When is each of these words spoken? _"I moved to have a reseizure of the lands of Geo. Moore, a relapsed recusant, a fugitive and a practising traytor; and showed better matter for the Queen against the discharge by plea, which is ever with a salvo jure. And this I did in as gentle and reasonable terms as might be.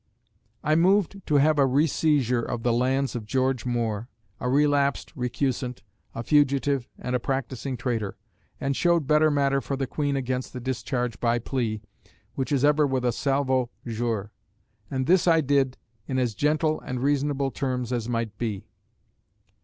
_"I 0.63 0.73
moved 0.73 1.21
to 1.27 1.35
have 1.35 1.59
a 1.59 1.65
reseizure 1.67 2.41
of 2.41 2.63
the 2.63 2.73
lands 2.73 3.15
of 3.15 3.27
Geo. 3.27 3.53
Moore, 3.67 4.09
a 4.39 4.49
relapsed 4.49 5.15
recusant, 5.15 5.83
a 6.15 6.23
fugitive 6.23 6.89
and 6.97 7.15
a 7.15 7.19
practising 7.19 7.77
traytor; 7.77 8.17
and 8.59 8.75
showed 8.75 9.05
better 9.05 9.29
matter 9.29 9.61
for 9.61 9.75
the 9.77 9.85
Queen 9.85 10.15
against 10.15 10.53
the 10.53 10.59
discharge 10.59 11.19
by 11.19 11.37
plea, 11.37 11.83
which 12.33 12.51
is 12.51 12.65
ever 12.65 12.87
with 12.87 13.05
a 13.05 13.11
salvo 13.11 13.69
jure. 13.85 14.31
And 14.89 15.05
this 15.05 15.27
I 15.27 15.39
did 15.39 15.77
in 16.07 16.17
as 16.17 16.33
gentle 16.33 16.81
and 16.83 17.03
reasonable 17.03 17.51
terms 17.51 17.93
as 17.93 18.09
might 18.09 18.35
be. 18.39 18.65